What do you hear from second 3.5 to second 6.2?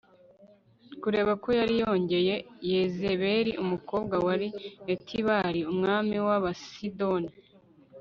umukobwa wa Etibāli umwami